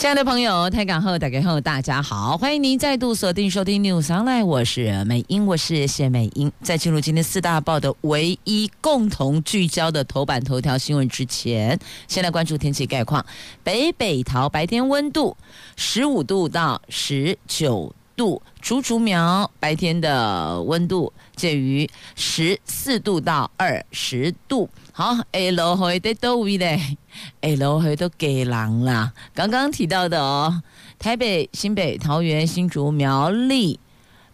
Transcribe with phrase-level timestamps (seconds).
[0.00, 6.50] 亲爱的朋友，台港后打开后，大家好，欢迎您再度锁定收听 News Online，我是美英，我是谢美英。
[6.62, 11.78] 在进入今天四大报的唯一共同聚焦的头版头条新闻之前，
[12.08, 13.22] 先来关注天气概况。
[13.62, 15.36] 北北桃白天温度
[15.76, 24.66] 十五度到十九度，竹竹苗白天的温度介于十四度到二十度。
[24.92, 26.96] 好，下落雨在倒位嘞？
[27.42, 29.12] 下落雨都给狼啦。
[29.34, 30.62] 刚刚提到的哦，
[30.98, 33.78] 台北、新北、桃园、新竹、苗栗，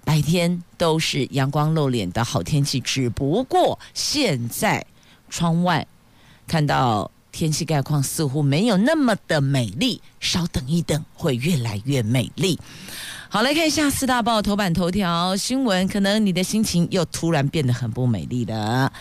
[0.05, 2.81] 白天都是阳光露脸的好天气。
[2.81, 4.85] 只不过现在
[5.29, 5.87] 窗外
[6.47, 12.59] 看到天气概况似乎没有那么的美丽，稍等一等，会越来越美丽。
[13.29, 18.93] 好，来看一下四大报头版头条新闻，可能你的心情又突然变得很不美丽了。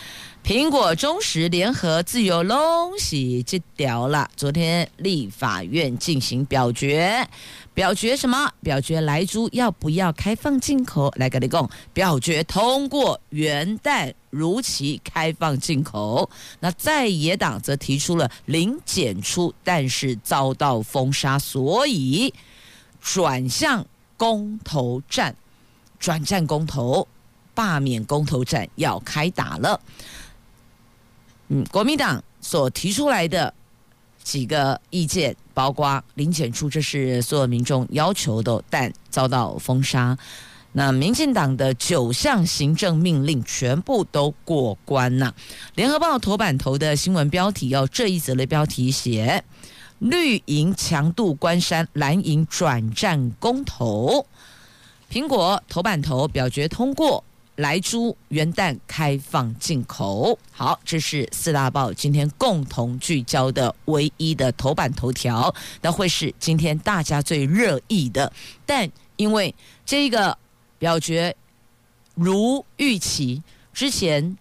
[0.43, 4.29] 苹果、中时联合、自由龙喜这条了。
[4.35, 7.27] 昨天立法院进行表决，
[7.75, 8.49] 表决什么？
[8.61, 11.11] 表决莱猪要不要开放进口？
[11.17, 16.27] 来跟你讲，表决通过，元旦如期开放进口。
[16.61, 22.33] 那在野党则提出了零检出，但是遭到封杀，所以
[23.01, 25.35] 转向公投战，
[25.99, 27.05] 转战公投，
[27.53, 29.81] 罢免公投战要开打了。
[31.49, 33.53] 嗯，国民党所提出来的
[34.23, 40.15] 几个意见，包括零检出，这是所有民众要求的，但遭到封杀。
[40.73, 45.33] 那民进党的九项行政命令全部都过关了。
[45.75, 49.43] 联合报头版头的新闻标题，要这一则的标题写：
[49.99, 54.27] 绿营强渡关山，蓝营转战公投。
[55.09, 57.23] 苹果头版头表决通过。
[57.55, 68.31] 莱猪元旦开放进口，好，这是四大报今天共同聚焦的唯一的头版头条，那会是今天大家最热议的。
[68.65, 69.53] 但因为
[69.85, 70.37] 这个
[70.77, 71.35] 表决
[72.13, 73.41] 如预期，
[73.73, 74.37] 之前。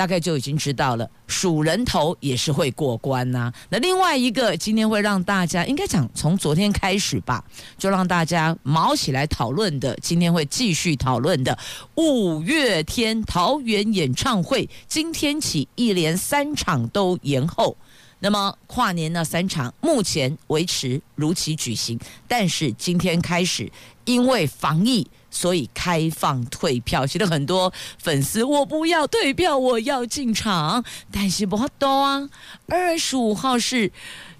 [0.00, 7.44] 大概就已经知道了，数人头也是会过关呐、那另外一个，今天会让大家应该讲从昨天开始吧，
[7.76, 11.58] 就让大家毛起来讨论的，今天会继续讨论的
[11.96, 17.76] 五月天桃园演唱会，今天起一连三场都延后。
[18.20, 23.70] 那么跨年那三场目前维持如期举行，但是今天开始
[24.06, 25.06] 因为防疫。
[25.30, 30.84] 所以开放退票，其实很多粉丝，我不要退票，我要进场。
[31.12, 32.28] 但是不多啊，
[32.66, 33.90] 二十五号是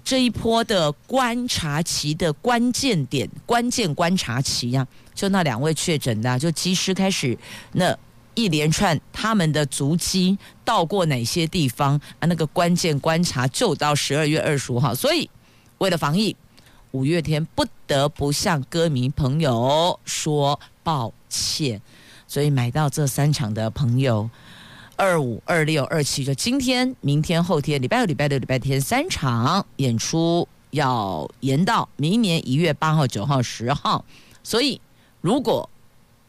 [0.03, 5.15] 这一波的观察期的关键点，关键观察期呀、啊。
[5.15, 7.37] 就那两位确诊的、就及时开始
[7.71, 7.97] 那
[8.33, 12.27] 一连串他们的足迹到过哪些地方啊？
[12.27, 14.93] 那个关键观察就到十二月二十五号。
[14.93, 15.29] 所以
[15.77, 16.35] 为了防疫，
[16.91, 20.59] 五月天不得不向歌迷朋友说。
[20.83, 21.81] 抱歉，
[22.27, 24.29] 所以买到这三场的朋友，
[24.95, 34.03] 二五、二六、二七，就今天、明天、后天，礼拜六、礼拜六、礼拜天三场演出要延到明年一月八号、九号、十号。
[34.43, 34.79] 所以，
[35.21, 35.69] 如果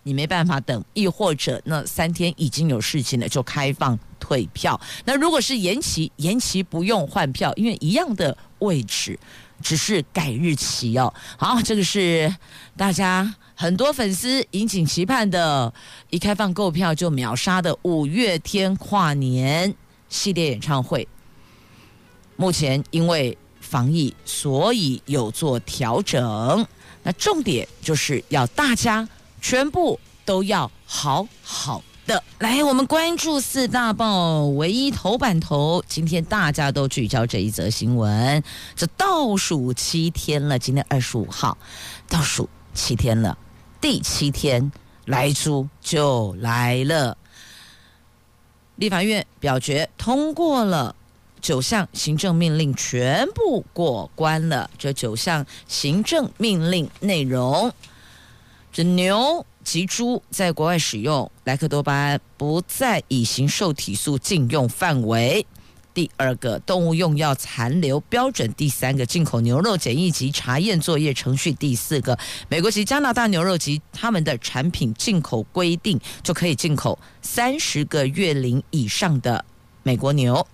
[0.03, 4.81] 你没办法等，亦或者那三天已经有事情了，就开放退票。
[5.05, 9.19] 那如果是延期，延期不用换票，因为一样的位置，
[9.63, 11.13] 只是改日期哦。
[11.37, 12.35] 好，这个是
[12.77, 13.35] 大家。
[13.63, 15.73] 很多粉丝引颈期盼的，
[16.11, 19.73] 一开放购票就秒杀的五月天跨年
[20.09, 21.07] 系列演唱会，
[22.35, 26.67] 目前因为防疫，所以有做调整。
[27.05, 29.09] 那重点就是要大家
[29.41, 32.65] 全部都要好好的来。
[32.65, 38.43] 我们关注四大报唯一头版头，今天大家都聚焦这一则新闻。
[38.75, 41.57] 这倒数七天了，今天二十五号，
[42.09, 43.39] 倒数七天了。
[43.83, 44.71] 第七天，
[45.07, 47.19] 莱猪就来了。
[48.77, 50.95] 立法院表决通过了
[51.41, 54.71] 九项行政命令，全部过关了。
[54.79, 57.73] 这九项行政命令内容：
[58.73, 65.45] 这牛及猪在国外使用莱克多巴胺不在乙型受体素禁用范围。
[65.95, 72.19] 第二个动物用药残留标准，第三个进口牛肉检疫及查验作业程序，第四个
[72.49, 79.45] 美国及加拿大牛肉及他们的产品进口规定就可以进口三十个月龄以上的
[79.83, 80.47] 美国牛。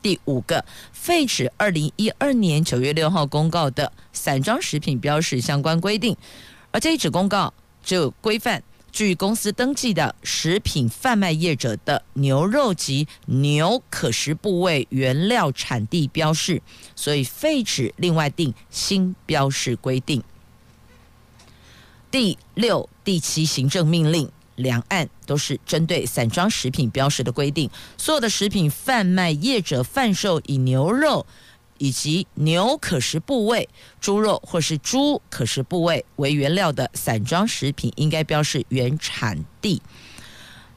[0.00, 6.16] 第五个，废止二零一二年九月六号公告的散装食品标识相关规定，
[6.70, 7.52] 而这一纸公告
[7.82, 8.62] 就规范
[8.96, 16.62] 据公司登记的食品贩卖业者的牛肉及牛可食部位原料产地标示，
[16.94, 20.22] 所以废止另外定新标示规定。
[22.10, 24.30] 第六、第七行政命令。
[24.56, 31.26] 两岸都是针对散装食品标示的规定，所有的食品贩卖业者贩售以牛肉
[31.78, 33.68] 以及牛可食部位、
[34.00, 39.80] 猪肉或是猪可食部位为原料的散装食品，应该标示原产地。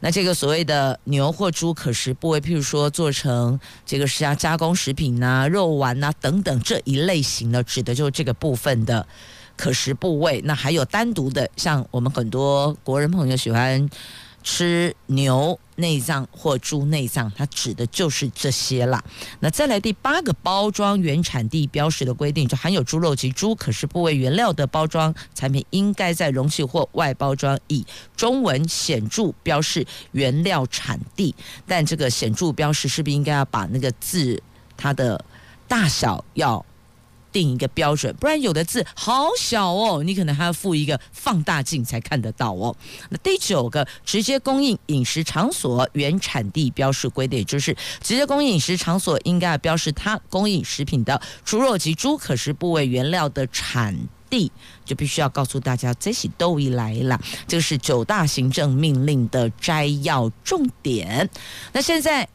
[0.02, 9.06] 那这个所谓的牛或猪可食部位，譬如说做成这个是要加工食品呐、啊、肉丸呐、啊、等等这一类型的，指的就是这个部分的。
[9.58, 13.90] 可食部位，那还有单独的，像我们很多国人朋友喜欢
[14.42, 19.04] 吃牛内脏或猪内脏，它指的就是这些啦。
[19.40, 31.34] 那再来第八个包装原产地标识的规定，就含有猪肉及猪可食部位原料的包装产品，应该在容器或外包装以中文显著标示原料产地。
[31.68, 34.42] 但这个显著标识是不是应该要把那个字
[34.76, 35.24] 它的
[35.68, 36.66] 大小要？
[37.32, 42.76] 定一个标准，不然有的字好小哦，你可能还要附一个放大镜才看得到哦。
[43.10, 53.96] 那第九个，直接供应饮食场所原产地标示规定，就是直接供应饮食场所应该要标示它供应食品的猪肉及猪可食部位原料的产
[54.30, 54.52] 地，
[54.86, 57.20] 就必须要告诉大家这些都已来了。
[57.48, 61.30] 这个是九大行政命令的摘要重点。
[61.74, 62.28] 那现在。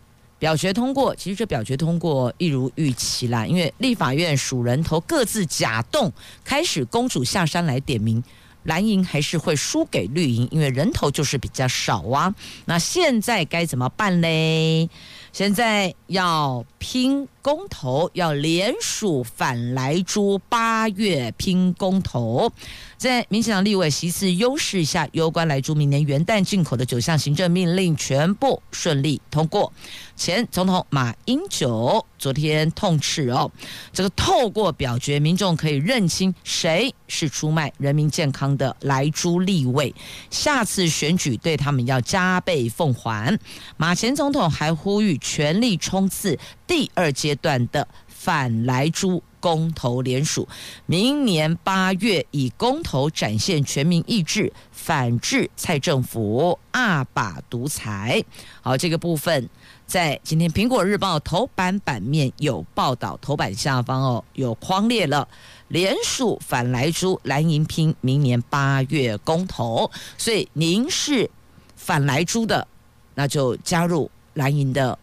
[0.45, 6.13] 表决通过，其实这表决通过一如预期啦，因为立法院数人头各自假动，
[6.45, 8.23] 开始公主下山来点名，
[8.65, 12.35] 蓝营还是会输给绿营，因为人头就是比较少啊。
[12.67, 14.91] 那现在该怎么办嘞？
[15.33, 22.51] 现在要拼公投，要联署反莱猪，八月拼公投。
[22.97, 29.71] 在民进党立委席次优势下，有关莱猪明年元旦进口的九项行政命令全部顺利通过。
[30.17, 33.51] 前总统马英九昨天痛斥哦，
[33.93, 39.95] 这个透过表决，民众可以认清谁是出卖人民健康的莱猪立委，
[40.31, 43.39] 下次选举对他们要加倍奉还。
[43.77, 49.23] 马前总统还呼吁全力冲刺第二阶段的反莱猪。
[49.45, 50.49] 公投联署，
[50.87, 58.25] 明年八月以公投展现全民意志，反制蔡政府二把独裁。
[58.63, 59.47] 好，这个部分
[59.87, 65.29] 在今天《苹果日报》头版版面有报道，头版下方哦有框列了，
[65.69, 69.91] 联署反莱猪，蓝营拼明年八月公投。
[70.17, 71.31] 所以您是
[71.77, 72.67] 反莱猪的，
[73.15, 74.99] 那就加入蓝营的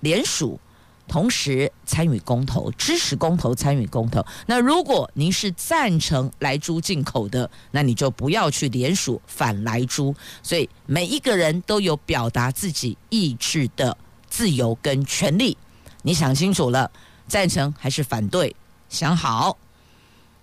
[0.00, 0.58] 联署。
[1.06, 4.24] 同时参与公投，支持公投，参与公投。
[4.46, 10.14] 那如果您是赞成莱猪进口的，那你就不要去联署反莱猪。
[10.42, 13.96] 所以每一个人都有表达自己意志的
[14.28, 15.56] 自由跟权利。
[16.02, 16.90] 你想清楚了，
[17.28, 18.56] 赞成还是反对？
[18.88, 19.56] 想好，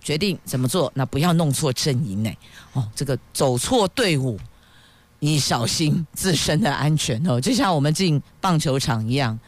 [0.00, 0.90] 决定怎么做？
[0.94, 2.30] 那不要弄错阵营呢。
[2.72, 4.38] 哦，这个走错队伍，
[5.18, 7.40] 你小心自身的安全哦。
[7.40, 9.38] 就像我们进棒球场一样，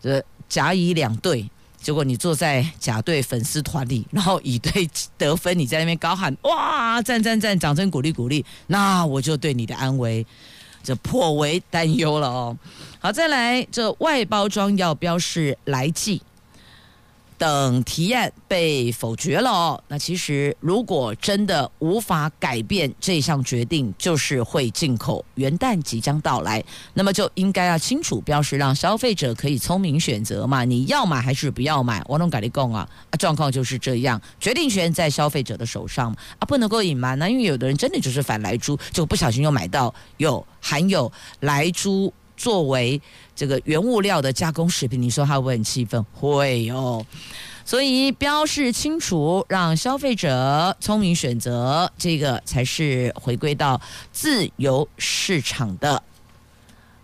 [0.00, 0.24] 这。
[0.48, 1.48] 甲乙两队，
[1.80, 10.26] 结果你坐在甲队粉丝团里，然后乙队得分，你在那边高喊 哇，赞赞赞，掌声鼓励鼓励，那我就对你的安危
[10.82, 12.56] 这颇为担忧了哦。
[12.98, 16.22] 好，再来这外包装要标示来记。
[17.38, 25.24] 等提案被否决了哦，那其实如果真的无法改变这项决定，就是会进口。
[25.34, 26.64] 元旦即将到来，
[26.94, 30.64] 那么就应该要清楚标示，让消费者可以聪明选择嘛。
[30.64, 32.02] 你要买还是不要买？
[32.06, 32.88] 我能跟你讲啊，
[33.18, 42.12] 状况就是这样，决定权在消费者的手上啊，不能够隐瞒呢，因为有的人真的就是反莱猪，就不小心又买到有含有莱猪。
[42.38, 43.00] 作为
[43.36, 46.02] 这个原物料的加工食品，你说他会不会很气愤？
[46.14, 47.04] 会哦，
[47.66, 53.78] 所以标示清楚，让消费者聪明选择，这个才是回归到
[54.10, 56.02] 自由市场的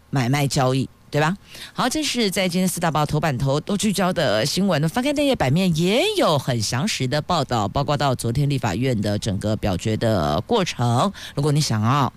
[0.09, 1.37] 买卖交易，对吧？
[1.75, 11.13] 好，这是在今天四大报头版头都聚焦的新闻，翻开那页版面也有很详实的报道，包括到昨天立法院的整个表决的过程。
[11.35, 12.11] 如果你想要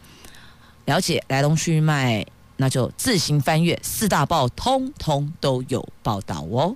[0.86, 2.26] 了解来龙去脉，
[2.58, 6.76] 那就自行翻阅四大报，通通都有报道哦。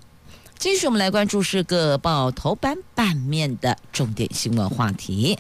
[0.58, 5.40] 继续，我们来关注是各报头版版面的重点新闻话题。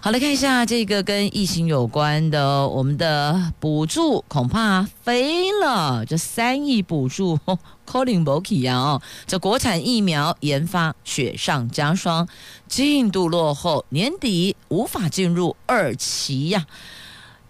[0.00, 6.06] 好，来看一下这个跟疫情有关的，我们的补助恐怕飞了。
[6.06, 7.36] 这三亿补助，
[7.84, 9.02] calling bokey 啊！
[9.26, 12.28] 这国产疫苗研发雪上加霜，
[12.68, 16.64] 进度落后，年底无法进入二期呀。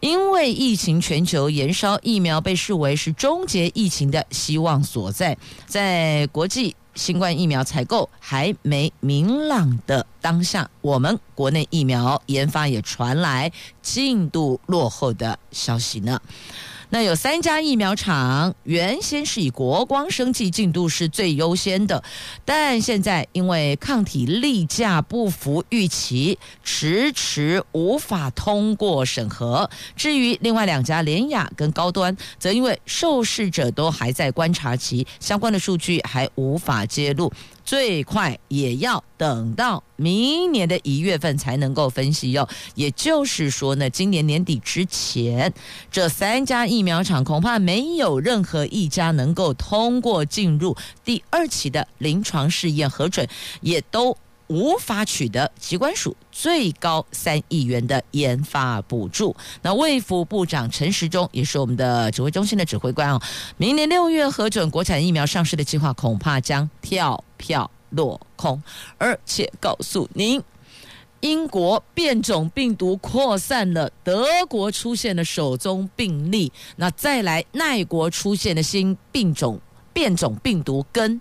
[0.02, 5.38] 因为疫情全球延烧，疫苗被视为是终结疫情的希望所在。
[5.64, 16.20] 在国际新冠疫苗采购还没明朗的当下，我们国内疫苗研发也传来进度落后的消息呢。
[16.94, 22.04] 那有三家疫苗厂，原先是以国光生技进度是最优先的，
[22.44, 29.70] 但现在因为抗体例价不符预期，迟迟无法通过审核。
[29.96, 37.32] 至于另外两家联雅跟高端，则因为受试者都还在观察期，相关的数据还无法揭露。
[37.64, 45.52] 最快也要等到明年的一月份才能够分析哟，也就是说呢，今年年底之前，
[45.90, 53.26] 这三家疫苗厂恐怕没有任何一家能够通过进入第二期的临床试验核准，
[53.60, 54.16] 也都。
[54.48, 59.34] 无法取得疾管署最高三亿元的研发补助。
[59.62, 63.22] 那卫福部长陈时中也是我们的指挥中心的指挥官哦。
[63.56, 68.62] 明年六月核准国产疫苗上市的计划，恐怕将跳票落空。
[68.98, 70.40] 而且告诉您，
[71.18, 79.60] 英国变种病毒扩散了，德国出现了首宗病例，那再来奈国出现的新病种
[79.92, 81.20] 变种病毒跟。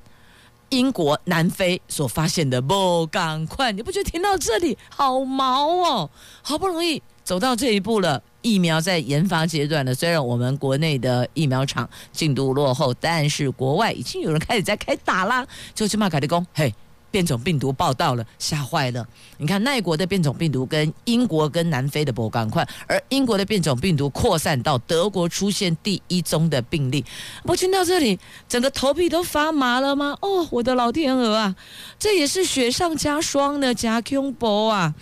[0.70, 6.10] 英国、南非所发现的，不赶快，你不觉得听到这里好毛哦？
[6.42, 9.94] 好不容易走到这一步了，疫苗在研发阶段呢。
[9.94, 15.46] 虽然我们国内的疫苗厂进度落后，但是国外已经有人开始在开打啦。
[15.74, 16.74] 就去骂凯的工，嘿。
[17.12, 19.06] 变种病毒报道了，吓坏了！
[19.38, 27.04] 你看，奈国的变种病毒跟英国跟南非的不赶快，而英国的变种病毒扩散到德国，出现第一宗的病例。
[27.44, 28.18] 我听到这里，
[28.48, 30.18] 整个头皮都发麻了吗？
[30.22, 31.54] 哦，我的老天鹅啊！
[32.00, 34.96] 这也是雪上加霜的加恐怖啊！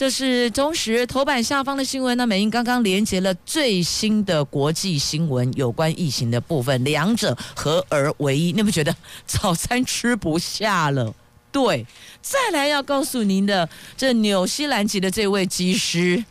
[0.00, 2.16] 这是中时头版下方的新闻。
[2.16, 11.14] 那美英刚刚连接了最新的国际新闻，有关疫情的部分，两者合而为一，你不觉得早餐吃不下了？
[11.52, 11.86] 对，
[12.22, 16.24] 再来要告诉您的，这纽西兰籍的这位机师，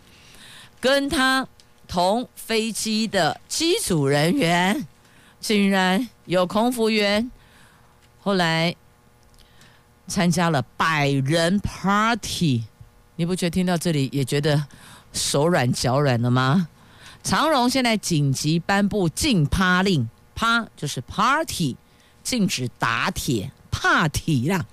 [0.80, 1.48] 跟他
[1.88, 4.88] 同飞机的机组人员，
[5.40, 7.30] 竟然有空服员，
[8.20, 8.76] 后来
[10.08, 12.64] 参加了百人 party，
[13.20, 14.66] 你不觉得听到这里也觉得
[15.12, 16.70] 手软脚软了吗？
[17.22, 21.76] 长荣现在紧急颁布禁趴令，趴就是 party，
[22.24, 24.66] 禁止打铁怕体啦。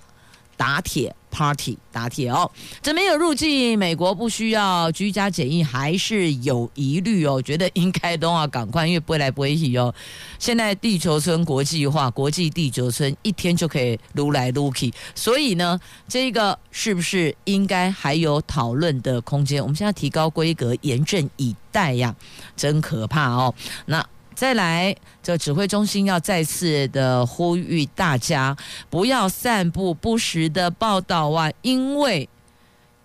[0.55, 2.49] 打铁 party 打铁哦，
[2.81, 7.39] 这没有入境美国不需要居家检疫，还是有疑虑哦。
[7.39, 9.93] 觉得应该都要赶快，因为不会来不会去哦。
[10.39, 19.61] 现在地球村国际化，国际地球村一天就可以撸来撸去，所以呢，这个是不是应该还有讨论的空间？
[19.61, 22.15] 我们现在提高规格，严阵以待呀，
[22.55, 23.53] 真可怕哦。
[23.85, 24.03] 那。
[24.37, 28.55] 再来，这指挥中心要再次的呼吁大家
[28.87, 31.51] 不要散布不实的报道啊！
[31.63, 32.29] 因为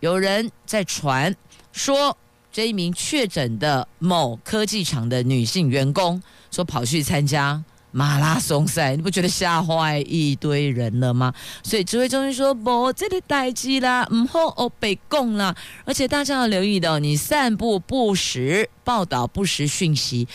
[0.01, 1.35] 有人在传
[1.73, 2.15] 说
[2.53, 7.65] 这一名确诊的某科技厂的女性员工说跑去参加。
[7.95, 11.33] 马拉松赛，你不觉得吓坏一堆人了吗？
[11.63, 20.27] 所以指挥中心说：“不，这里待机啦，唔好哦，被供啦。”而且大家要留意的，你散布不实报道、不实讯息，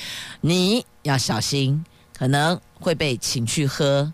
[0.41, 1.83] 你要小心，
[2.15, 4.13] 可能会被请去喝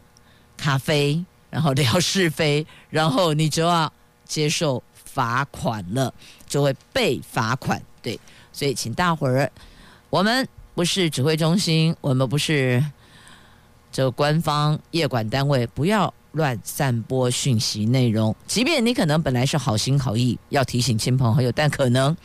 [0.56, 3.92] 咖啡，然后聊是非，然后你就要
[4.26, 6.14] 接受罚款了，
[6.48, 7.82] 就会被罚款。
[8.02, 8.18] 对，
[8.54, 9.52] 所以请大伙儿，
[10.10, 12.82] 我们不是指挥中心，我们不是。
[13.94, 22.18] 这个官方业管单位不要乱散播讯息内容，即便你可能本来是好心好意要提醒亲朋好友，但可能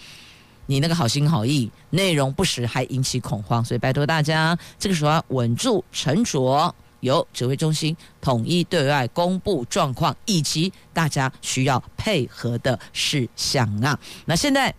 [0.65, 13.99] 你那个好心好意内容不实，还引起恐慌，所以拜托大家这个时候要稳住沉着，由指挥中心统一对外公布状况以及大家需要配合的事项啊。
[14.25, 14.75] 那现在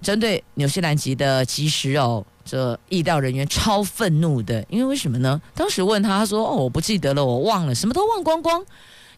[0.00, 2.26] 针对纽西兰籍的机师哦。
[2.44, 5.40] 这疫调人员超愤怒的，因为为什么呢？
[5.54, 8.64] 当时问他，他说：“哦，我不记得了，我忘了，什么都忘光光。”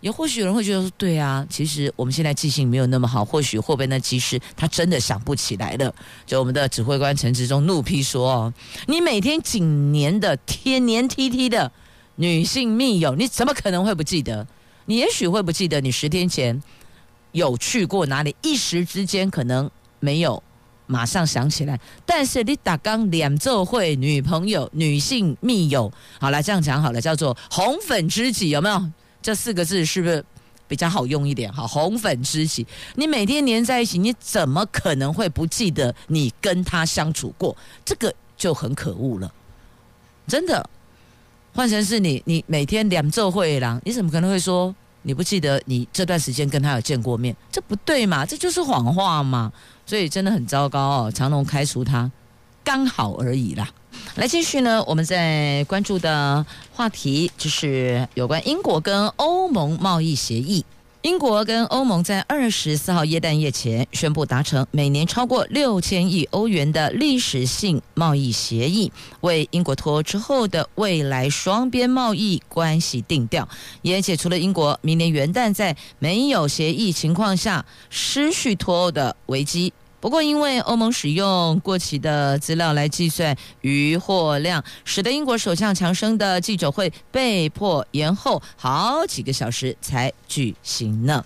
[0.00, 5.94] 也或许有人会觉得说：“对啊，其实我们现在记性没有那么好，或许后边那机师他真的想不起来了。”
[6.26, 8.54] 就我们的指挥官陈志忠怒批说：“哦，
[8.86, 11.72] 你每天紧黏的、天黏 T T 的
[12.16, 14.46] 女性密友，你怎么可能会不记得？
[14.84, 16.62] 你也许会不记得，你十天前
[17.32, 20.42] 有去过哪里，一时之间可能没有
[20.86, 21.78] 马上想起来。
[22.04, 28.90] 但是你打刚两周会女朋友、女性密友，好了，这样讲好了，叫做红粉知己，有没有？
[29.22, 30.24] 这四个字是不是
[30.68, 31.52] 比较好用一点？
[31.52, 37.56] 好，红粉知己，你每天黏在一起，你怎么可能会不记得你跟他相处过？
[37.84, 39.32] 这个就很可恶了，
[40.26, 40.68] 真的。
[41.54, 47.34] 换成是你，你每天两周会郎，你怎么可能会说你不记得你这段时间跟他有见过面？
[47.52, 49.52] 这不对嘛，这就是谎话嘛，
[49.86, 51.12] 所以真的很糟糕哦。
[51.14, 52.10] 长隆开除他，
[52.62, 53.68] 刚好而已啦。
[54.16, 60.64] 来继续呢，我们在关注的话题就是有关英国跟欧盟贸易协议。
[61.04, 73.46] 英国跟欧盟在二十四号耶诞夜前宣布达成每年超过六千亿欧元的历史性贸易协议，为英国脱欧之后的未来双边贸易关系定调，
[73.82, 79.74] 也解除了英国明年元旦在没有协议情况下失去脱欧的危机。
[80.04, 91.24] 不过，因为欧盟使用过期的资料来计算余货量，使得英国首相强生的记者会被迫延后好几个小时才举行呢。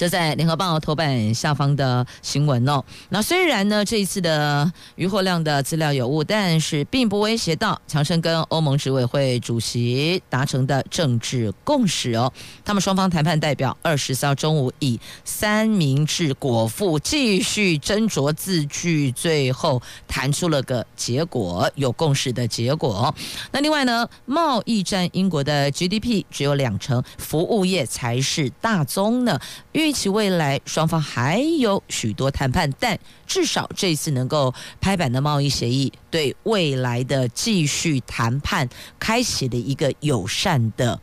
[0.00, 2.82] 这在联合报头版下方的新闻哦。
[3.10, 12.32] 那虽然呢，这一次的渔获量的资料有误，但是并不威胁到强生跟欧盟执委会主席达成的政治共识哦。
[12.64, 23.14] 他们双方谈判代表二十四号中午以三明治果腹继续斟酌字句，最后谈出了个结果，有共识的结果。
[23.52, 29.38] 那另外呢，贸易占英国的 GDP 只有两成，服务业才是大宗呢。
[29.72, 38.68] 运期未来双方还有许多谈判，但至少这次能够拍板的贸易协议，对未来的继续谈判
[38.98, 41.00] 开启了一个友善的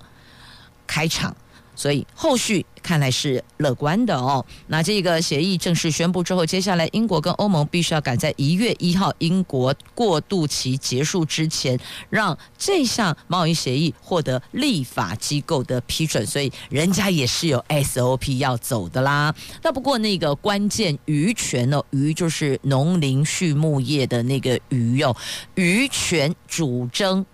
[0.85, 1.35] 开场。
[1.77, 4.43] 所以后续看来是乐观的哦。
[4.67, 11.79] 那这个协议正式宣布之后，接下来英国跟欧盟必须要赶在一月一号英国过渡期结束之前，
[12.09, 16.25] 让这项贸易协议获得立法机构的批准。
[16.25, 19.33] 所以人家也是有 SOP 要走的啦。
[19.61, 25.15] 那不过那个关键渔权哦，渔就是农林畜牧业的那个渔哦，
[25.53, 27.25] 渔权主争。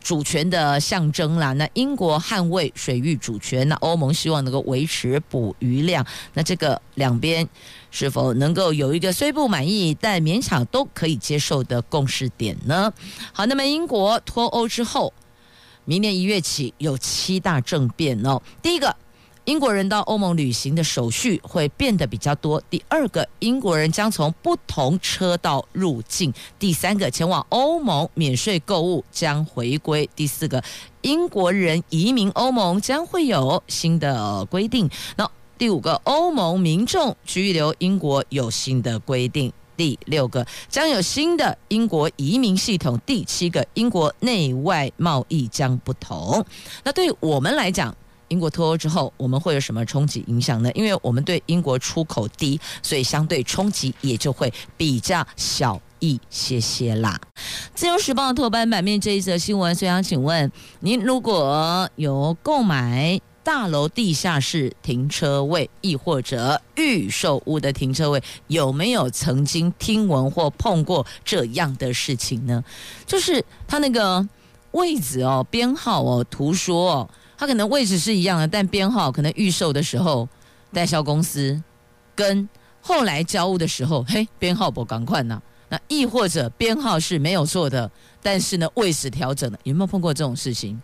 [0.00, 7.46] 主权的象征啦，那英国捍卫水域主权，那欧盟希望能够维持捕鱼量，那这个两边
[7.90, 12.92] 是否能够有一个虽不满意但勉强都可以接受的共识点呢？
[13.32, 15.12] 好，那么英国脱欧之后，
[15.84, 18.96] 明年一月起有七大政变哦，第一个。
[19.48, 22.62] 英国人到欧盟旅行的手续会变得比较多。
[22.68, 26.30] 第二个，英国人将从不同车道入境。
[26.58, 30.06] 第三个，前往欧盟免税购物将回归。
[30.14, 30.62] 第四个，
[31.00, 34.86] 英国人移民欧盟将会有新的规定。
[35.16, 39.50] 那第五个，欧盟民众居留英国有新的规定。
[39.78, 43.00] 第六个，将有新的英国移民系统。
[43.06, 46.44] 第七个，英国内外贸易将不同。
[46.84, 47.96] 那对我们来讲，
[48.28, 50.70] 英国脱欧之后，我们会有什么冲击影响呢？
[50.72, 57.18] 因为我们对英国出口低，所以相对冲击也就会比较小一些些啦。
[57.74, 72.62] 自由时报头版版面这一则新闻，所以想请问您，如果有购买大楼地下室停车位，亦或者预售屋的停车位，有没有曾经听闻或碰过这样的事情呢？
[73.06, 74.28] 就是他那个
[74.72, 77.10] 位置哦，编号哦，图说哦。
[77.38, 80.28] 它可能位置是一样的，但编号可能预售的时候，
[80.72, 81.62] 代销公司
[82.16, 82.46] 跟
[82.80, 85.40] 后来交屋的时候，嘿，编号不赶快呢？
[85.68, 87.88] 那亦或者编号是没有错的，
[88.20, 90.80] 但是呢位置调整了，有没有碰过这种事情？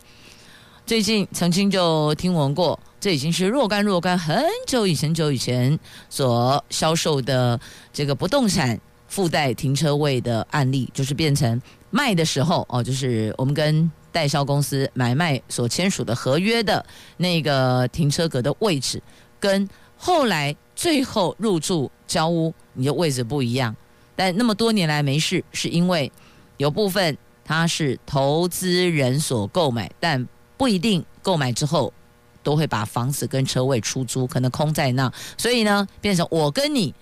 [0.86, 5.76] 最近曾经就听闻过，这已经是若干若干很久以前、久以前
[6.08, 7.58] 所销售的
[7.92, 13.90] 这个不动产附带停车位的案例，就是变成卖的时候哦，就是我们跟。
[14.14, 19.02] 代销公司买卖所签署的合约的那个停车格的位置，
[19.40, 23.74] 跟后来最后入住交屋你的位置不一样，
[24.14, 26.12] 但那么多年来没事，是因为
[26.58, 30.24] 有部分它是投资人所购买，但
[30.56, 31.92] 不一定购买之后
[32.44, 36.94] 都会把房子跟车位出租，可能空在那，所以呢，变成我跟你。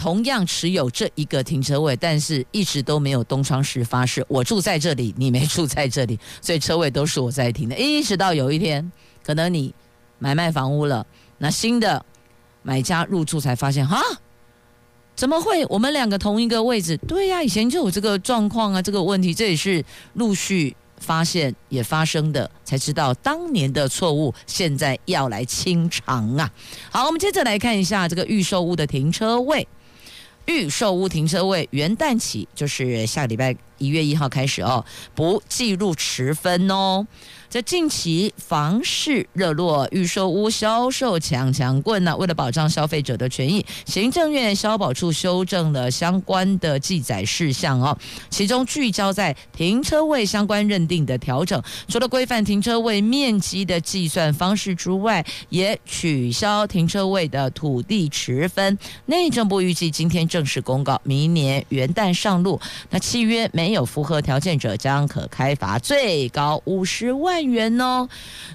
[0.00, 7.76] 同样持有这一个停车位，但是一直都没有东窗事发誓，我住在这里，你没住在这里，所以车位都是我在停的。
[7.76, 8.90] 一直到有一天，
[9.22, 9.74] 可能你
[10.18, 12.02] 买卖房屋了，那新的
[12.62, 14.00] 买家入住才发现，哈，
[15.14, 16.96] 怎么会我们两个同一个位置？
[17.06, 19.84] 对呀，以前就有这个状况啊，这个问题，这也是
[20.14, 26.50] 陆续发现也发生的，才知道当年的错误，现在要来清偿啊！
[26.90, 29.68] 好，我们接着来看一下这个预售屋的停车位，
[30.50, 34.84] 预售屋停车位元旦起，就是下礼拜一月一号开始哦，
[35.14, 37.06] 不计入持分哦。
[37.50, 42.16] 在近期房市热络，预售屋销售强强棍呢。
[42.16, 47.98] 为了保障消费者的权益，行政院消保处修正了相关的记载事项哦。
[48.30, 58.78] 其中聚焦在停车位相关认定的调整，除了规范停车位面积的计算方式之外，也取消停车位的土地持分。
[59.06, 62.60] 内政部预计今天正式公告，明年元旦上路。
[62.90, 68.06] 那契约没有符合条件者，将可开罚最高五十万万元哦，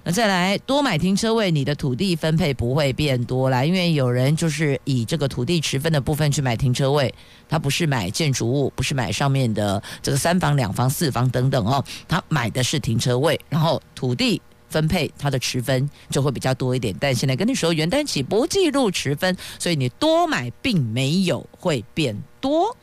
[0.04, 7.12] 那再来多买停车位，你的土地分配不会变多啦，因为有人就是以这个土地持分的部分去买停车位，
[7.50, 16.96] 他不是买建筑物，不是买上面的这个三房、两房、四房等等哦，他买的是停车位，然后土地分配它的持分就会比较多一点。
[17.00, 22.78] 但现在跟你说，元旦起不计入持分，所以你多买并没有会变多。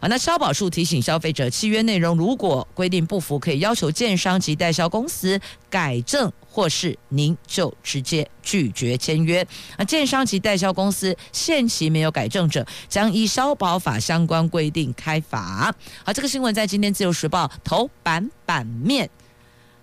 [0.00, 9.46] 啊，那消保处提醒消费者，契约内容如果规定不符，可以要求建商及代销公司改正，或是您就直接拒绝签约。
[9.76, 15.72] 啊，建商及代销公司限期没有改正者，将依消保法相关规定开罚。
[16.04, 19.08] 好，这个新闻在今天自由时报头版版面，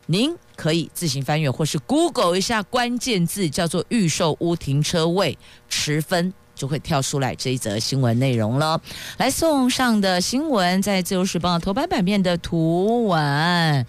[0.08, 5.38] 您可以自行翻阅，或是 Google 一下关键字，叫做预售屋停车位
[5.70, 6.34] 持分。
[6.60, 8.80] 就会跳出来这一则新闻内容了。
[9.18, 13.86] 来送上的新闻，在《自由时报》头版版面的图文，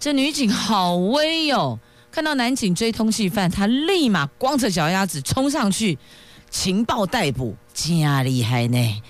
[0.00, 1.78] 这女警好威哟！
[2.10, 5.98] 看到男警追通缉犯，她立马光着脚丫子冲上去，
[6.48, 9.02] 情报逮捕，真厉害呢，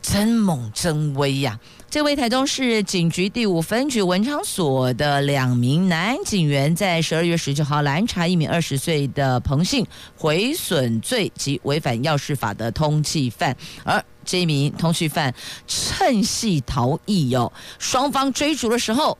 [0.00, 1.58] 真猛真威呀！
[1.90, 15.34] 这位台中市警局第五分局文昌所的两名男警员，在十二月十九号拦查一名二十岁的彭姓毁损罪及违反药事法的通缉犯，而这名通缉犯
[15.66, 17.50] 趁隙逃逸哟。
[17.78, 19.16] 双方追逐的时候，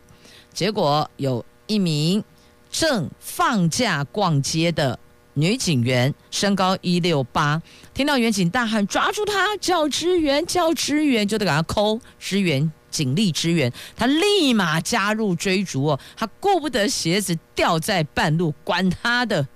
[0.53, 2.23] 结果有一名
[2.71, 4.99] 正放假逛街的。
[5.41, 7.63] 女警员身高一六八，
[7.95, 13.73] 听到员警大喊“抓住他，叫支援，叫支援”，就得赶快 call 支援，警力支援。
[13.97, 19.47] 他立马加入追逐哦，他顾不得鞋子掉在半路，管他的，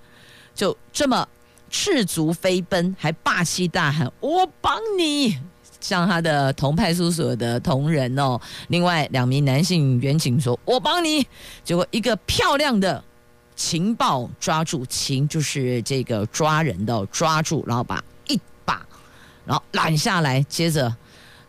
[0.55, 1.27] 就这么
[1.69, 5.37] 赤足飞奔，还霸气大喊“我帮你”，
[5.81, 8.41] 向他的同派出所的同仁哦。
[8.69, 11.27] 另外两名男性员警说“我帮你”，
[11.65, 13.03] 结果一个漂亮的。
[13.65, 18.85] 情报抓住，情就是这个抓人的抓住，然后把一把，
[19.47, 20.93] 然后揽下来，接着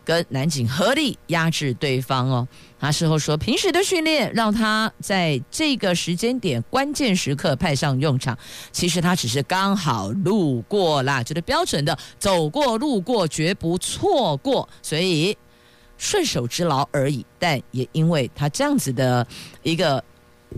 [0.05, 2.47] 跟男警合力压制对方哦。
[2.79, 8.37] 他事后说，平时的训练让他在这个时间点关键时刻派上用场。
[8.71, 15.35] 其实他只是刚好路过啦，就是标准的走过路过，绝不错过，所以
[15.97, 17.25] 顺手之劳而已。
[17.39, 19.25] 但也因为他这样子的
[19.63, 20.03] 一个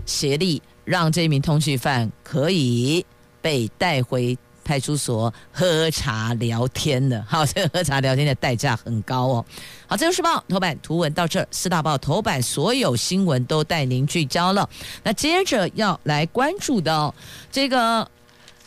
[0.04, 0.60] 协力。
[0.86, 3.04] 让这名通缉犯可以
[3.42, 9.44] 被带回派出所喝茶聊天的， 好，这个喝茶聊天的代价很高哦。
[9.86, 14.68] 好，自由时报头版图文到这儿，四大报头版所有新闻都带您聚焦了。
[15.02, 17.14] 那接着要来关注的
[17.52, 18.08] 这个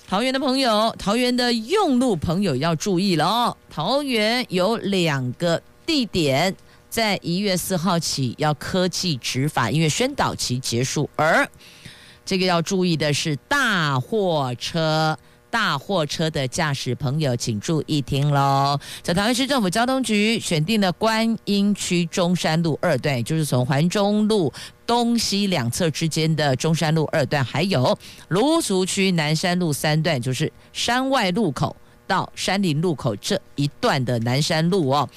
[0.07, 3.57] 桃园的朋友，桃园的用路朋友要注意了哦。
[3.69, 6.55] 桃园有两个地点
[6.89, 11.49] 在一月四号起要科技执法，因为宣导期结束而。
[12.29, 15.17] 这个要注意的是，大货车、
[15.49, 18.79] 大货车的驾驶朋友，请注意听喽。
[19.01, 24.53] 在桃园市政府交通局选定了观音区中山路二段，也就是从环中路
[24.85, 35.09] 东西两侧之间的中山路二段，还有芦竹区南山路三段，就是山外路口到山林路口这一段的南山路哦，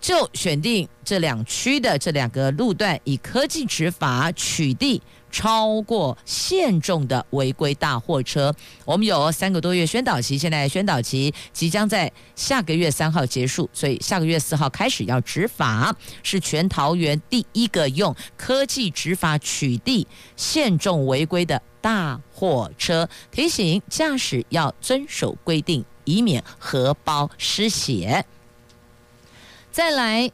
[0.00, 5.00] 就选定这两区的这两个路段，以科技执法取缔。
[5.30, 28.24] 超过限重的违规大货车，我们有三个多月宣导期，现在宣导期即将在下个月三号结束，所以下个月四号开始要执法，是全桃园第一个用科技执法取缔限重违规的大货车，提醒驾驶要遵守规定，以免荷包失血。
[29.70, 30.32] 再来。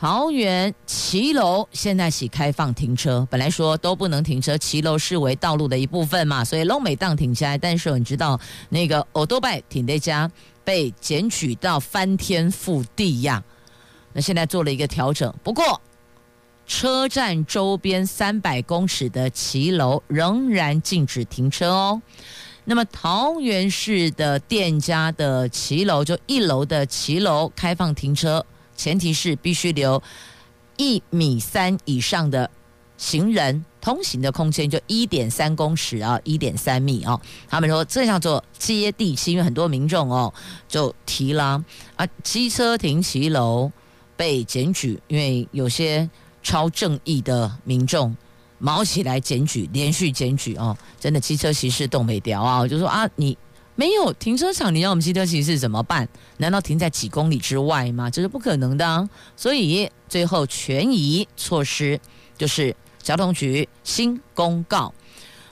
[0.00, 7.58] 桃园骑楼现在起开放停车，本来说都不能停车，骑楼视为道路的一部分嘛，所以龙美当停下来。
[7.58, 10.30] 但是你知道那个欧多拜停在家
[10.64, 13.44] 被检举到翻天覆地呀，
[14.14, 15.78] 那现在做了一个调整，不过
[16.66, 22.00] 车站周边三百公尺的骑楼仍然禁止停车哦。
[22.64, 28.42] 那么桃园市的店家的骑楼，就一楼的骑楼开放停车，
[28.80, 30.02] 前提是必须留
[30.78, 32.50] 一米三以上的
[32.96, 37.20] 行人通行的空间，就一点三公尺啊，一点三米哦。
[37.46, 40.32] 他们说这叫做接地气，因为很多民众哦
[40.66, 41.62] 就提了
[41.96, 43.70] 啊，机车停骑楼
[44.16, 46.08] 被检举，因为有些
[46.42, 48.16] 超正义的民众。
[48.62, 52.58] 卯起来检举，连续检举哦，真的机车骑士动没掉啊！
[52.58, 53.34] 我就说啊，你
[53.80, 56.06] 没有停车场，你让我们骑车骑士怎么办？
[56.36, 58.10] 难道停在几公里之外吗？
[58.10, 59.08] 这是不可能的啊。
[59.34, 61.98] 所以最后权宜措施
[62.36, 64.92] 就是交通局新公告，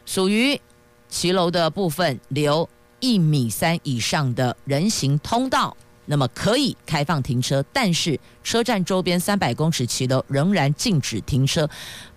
[0.04, 0.60] 属于
[1.08, 2.68] 骑楼的部分留
[3.00, 11.66] 一米三以上的人行通道，那么可以开放停车，但是车站周边三百公尺骑楼仍然禁止停车。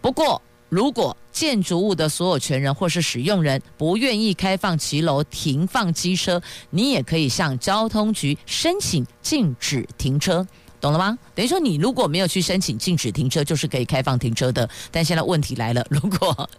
[0.02, 0.42] 不过。
[0.72, 10.46] 如果建筑物的所有权人或是使用人不愿意开放骑楼停放机车，你也可以向交通局申请禁止停车，
[10.80, 11.18] 懂了吗？
[11.34, 14.70] 等于说你如果没有去申请禁止停车，就是可以开放停车的。
[14.92, 16.50] 但现在问题来了，如果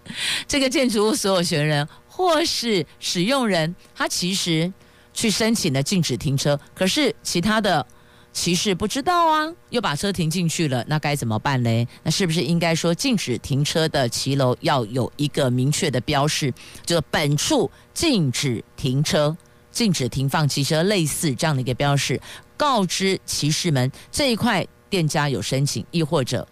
[0.48, 4.72] 这个建筑物所有权人或是使用人，他其实
[5.12, 7.86] 去申请了禁止停车，可是其他的。
[8.32, 11.88] 骑士不知道啊，又把车停进去了，那该怎么办呢？
[12.02, 16.52] 那是不是应该说禁止停车的骑楼要有一个明确的标示，
[16.86, 19.36] 就本处禁止停车、
[19.70, 22.18] 禁止停放汽车，类似这样的一个标示，
[22.56, 26.48] 告知骑士们这一块店家有申请，亦或者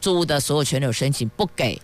[0.00, 1.80] 租屋的所有权有申请不给。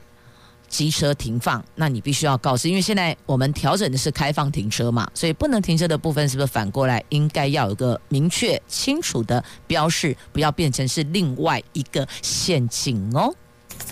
[0.69, 13.35] 机车停放，那你必须要告知，因为现在我们调整的是开放停车嘛，所以不能停车的部分是不是反过来应该要有个明确清楚的标示，不要变成是另外一个陷阱哦？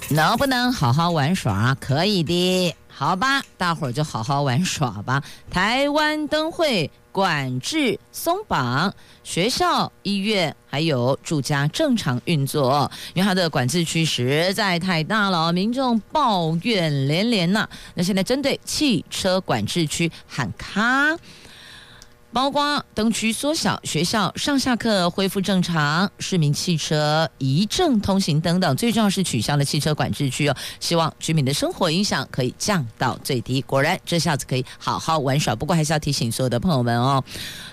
[0.09, 1.75] 能不能好好玩耍？
[1.81, 5.23] 可以的，好吧，大伙儿就好好玩耍吧。
[5.51, 6.91] 台湾灯会。
[7.15, 17.69] 管制松绑，学校、医院还有住家正常运作，因为它的管制区实在太大了，民众抱怨连连呐。
[17.95, 21.17] 那现在针对汽车管制区喊卡。
[22.35, 30.57] 包括灯区缩小、学校上下课恢复正常、市民汽车一证通行等等，最重要是取消了汽车管制区哦。
[30.81, 33.63] 希望居民的生活影响可以降到最低。
[33.63, 35.55] 果然，这下子可以好好玩耍。
[35.55, 37.23] 不过，还是要提醒所有的朋友们哦，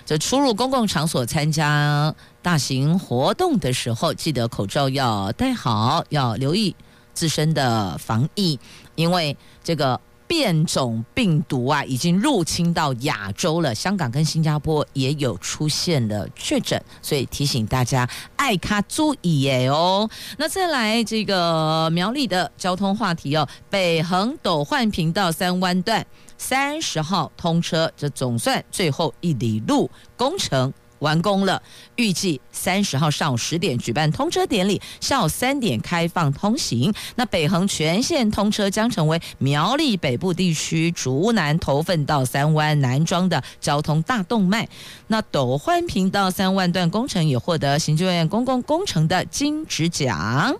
[0.06, 6.76] 这出入公共场所参加大型活动的时候，记得口罩要戴好，要留意
[7.12, 8.56] 自身的防疫，
[8.94, 10.00] 因为这个。
[10.32, 13.74] 变种病毒啊，已经入侵到亚洲了。
[13.74, 20.08] 香港跟新加坡也有出现了确诊，所以提醒大家爱卡注意耶哦。
[20.38, 26.06] 那再来这个苗栗的交通话题哦，北横斗焕平道三弯段
[26.38, 30.72] 三十号通车，这总算最后一里路工程。
[31.02, 31.60] 完工了，
[31.96, 36.94] 预计三十号上午十点举办通车典礼，下午三点开放通行。
[37.16, 44.68] 那北横全线通车将成为苗栗北部地区竹南头份到三湾南庄的交通大动脉。
[45.08, 50.56] 那斗焕平道三万段工程也获得行政院公共工程的金质奖。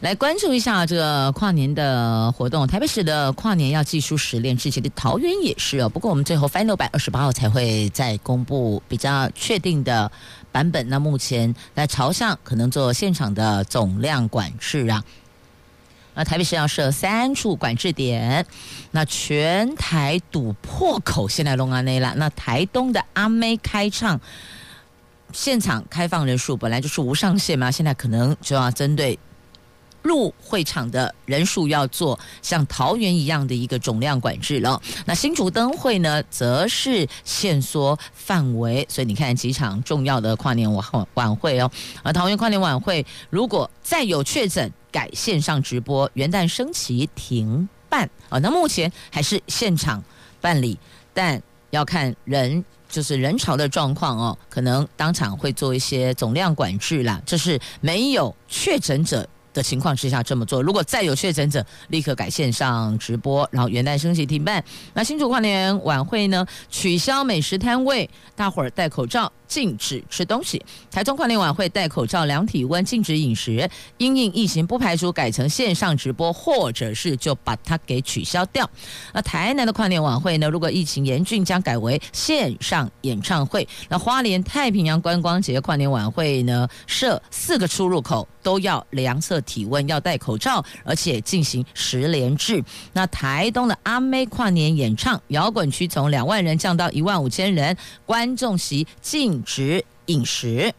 [0.00, 5.88] 来关注一下这个跨年的活动，台北市的跨年要技术实练，之前的桃园也是哦。
[5.88, 10.10] 不过我们最后 final 版二十八号才会再公布比较确定的
[10.50, 10.88] 版本。
[10.88, 15.02] 那目前在朝向可能做现场的总量管制啊。
[16.14, 18.44] 那台北市要设三处管制点，
[18.90, 22.12] 那全台堵破口，现在龙安内了。
[22.16, 24.20] 那台东的阿妹开唱，
[25.32, 29.18] 现场开放人数本来就是无上限嘛，现在可能就要针对。
[30.02, 34.80] 入会场的人数要做像桃园一样的一个总量管制了。
[35.06, 38.86] 那新竹灯会呢，则是限缩范围。
[38.88, 41.70] 所以你看几场重要的跨年晚晚会哦。
[42.02, 46.10] 而桃园跨年晚会如果再有确诊，改线上直播。
[46.14, 48.38] 元旦升旗停办啊。
[48.38, 50.02] 那目前还是现场
[50.40, 50.78] 办理，
[51.14, 57.20] 但要看人就是人潮的状况哦，可能当场会做一些总量管制啦。
[57.24, 64.62] 这是没有确诊者的情况之下这么做，如果再有确诊者，立刻改线上直播，然后元旦升旗停办。
[64.94, 69.32] 那新竹跨年晚会呢，取消美食摊位，大伙儿戴口罩。
[69.52, 70.64] 禁止吃东西。
[70.90, 73.68] 台中跨年晚会戴口罩、量体温，禁止饮食。
[73.98, 78.66] 因应疫情，不排除改成线上直播，或者是就把它给取消掉。
[79.12, 80.48] 那台南的跨年晚会呢？
[80.48, 83.68] 如果疫情严峻，将改为线上演唱会。
[83.90, 86.66] 那花莲太平洋观光节跨年晚会呢？
[86.86, 92.62] 设四个出入口都要量测体温，要戴口罩，而且进行十连制。
[92.92, 97.76] 那台东的阿妹跨年演唱，摇滚区从两万人降到一万五千人，
[98.06, 100.72] 观众席禁止饮食。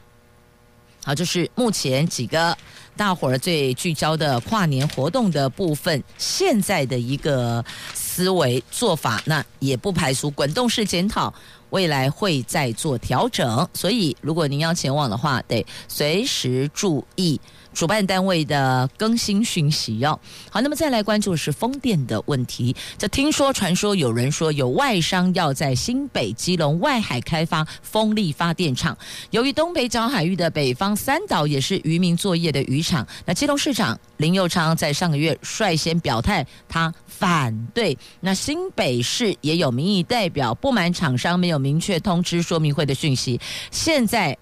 [1.05, 2.57] 好，这是目前几个
[2.95, 11.33] 大伙儿最聚焦的跨年活动的部分，现在的一个思维做法，那也不排除滚动式检讨，
[11.71, 13.67] 未来会再做调整。
[13.73, 17.41] 所以，如果您要前往的话，得随时注意。
[17.73, 20.19] 主办单位的更新讯息哟。
[20.49, 22.75] 好，那么再来关注是风电的问题。
[22.97, 28.97] 这听说传说有人说有外商要在新北基隆外海开发风力发电厂。
[29.31, 37.97] 由于东北角海域的北方三岛也是渔民作业的渔场，那基隆市长林佑昌在上个月率先表态，他反对。
[38.19, 43.39] 那新北市也有民意代表不满厂商没有明确通知说明会的讯息。
[43.71, 44.37] 现在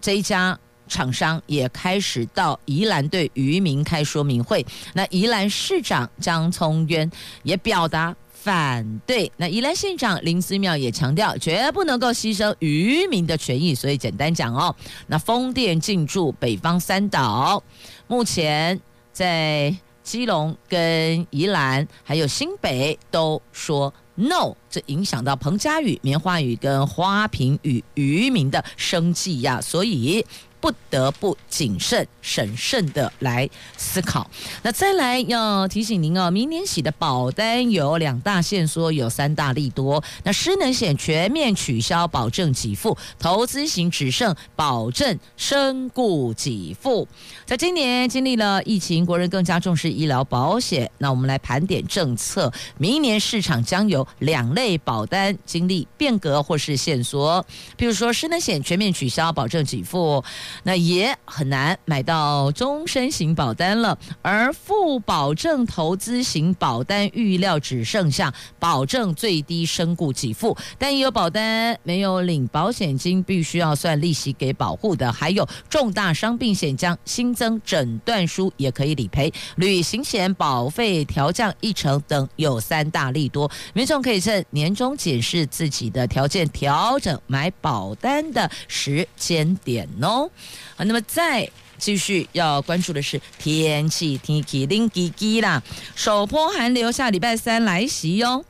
[0.00, 0.58] 这一家。
[0.88, 7.10] 厂商也开始到宜兰对渔民开说明会，那宜兰市长江聪渊
[7.42, 9.30] 也表达反对。
[9.36, 13.74] 那宜兰县长林思妙也强调，绝不能够牺牲渔民的权益。
[13.74, 14.74] 所以简单讲哦，
[15.06, 17.62] 那风电进驻北方三岛，
[18.06, 18.78] 目前
[19.12, 30.26] 在基隆跟宜兰还有新北都说 no，这影响到彭佳屿、棉花屿跟花瓶屿渔民的生计呀，所以。
[30.62, 34.30] 不得不谨慎审慎的来思考。
[34.62, 40.02] 那再来要提醒您哦，明年起的保单有两大限缩，有三大利多。
[40.22, 47.08] 那失能险全面取消保证给付，投资型只剩保证身故给付。
[47.44, 50.88] 在今年经历了疫情，国人更加重视医疗保险。
[50.98, 57.44] 那我们来盘点政策，明年市场将有两类保单经历变革或是限缩。
[57.76, 60.22] 譬如说，失能险全面取消保证给付。
[60.62, 90.30] 那也很难买到终身型保单了，而附保证投资型保单预料只剩下保证最低身故给付，但也有保单没有领保险金，必须要算利息给保护的，还有重大伤病险将新增诊断书也可以理赔，旅行险保费调降一成等，有三大利多，民众可以趁年终检视自己的条件，调整买保单的时间点哦。
[90.76, 95.62] 好，那么再继续要关注的是天气，天气冷滴滴啦，
[95.94, 98.44] 首波寒流下礼拜三来袭哟。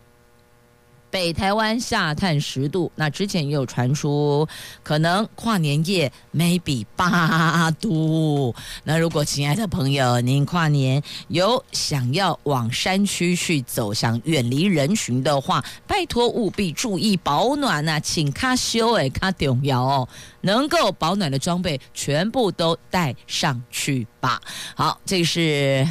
[1.12, 4.48] 北台湾下探十度，那之前也有传出
[4.82, 8.54] 可能跨年夜 maybe 八度。
[8.82, 20.08] 那如果亲爱的朋友您跨年有想要往山区去走，想远离人群的话，拜托务必注意保暖啊，请卡修诶卡重要哦，
[20.40, 24.40] 能够保暖的装备全部都带上去吧。
[24.74, 25.86] 好，这是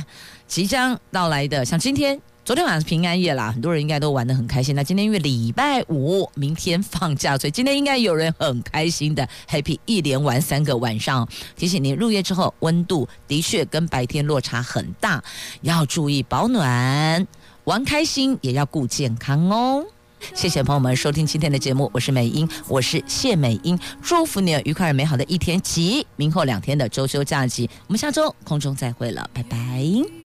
[0.47, 2.19] 即将到来的，像今天。
[2.51, 4.75] 昨天晚上平安夜啦，很多人应该都玩得很开心。
[4.75, 11.25] 那今天因为礼拜五，明天放假，所以今天应该有人很开心的 happy，一连玩三个晚上。
[11.55, 15.23] 提醒您，入夜之后温度的确跟白天落差很大，
[15.61, 17.25] 要注意保暖，
[17.63, 19.85] 玩开心也要顾健康哦。
[20.33, 27.69] 谢谢朋友们收听今天的节目，我是美英，我是谢美英，祝福你愉快而美好的一天及明后两天的周休假期。
[27.87, 30.20] 我们下周空中再会了，拜拜。